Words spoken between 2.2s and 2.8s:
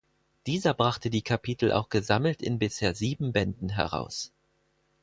in